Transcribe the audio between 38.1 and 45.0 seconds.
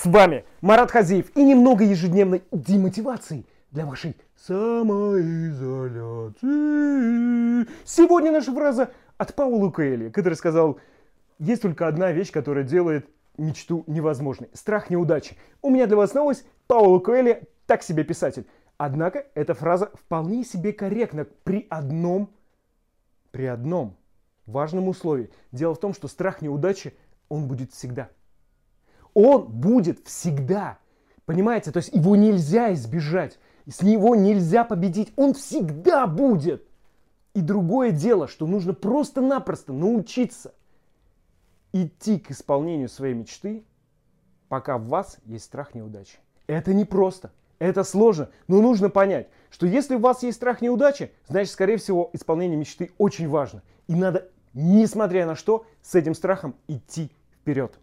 что нужно просто-напросто научиться идти к исполнению своей мечты, пока в